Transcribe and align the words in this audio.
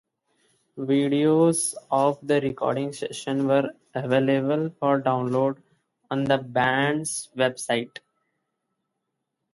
Videos 0.79 1.75
of 1.91 2.17
the 2.25 2.41
recording 2.41 2.91
sessions 2.91 3.43
were 3.43 3.69
available 3.93 4.71
for 4.79 4.99
download 4.99 5.61
on 6.09 6.23
the 6.23 6.39
band's 6.39 7.29
website. 7.37 7.99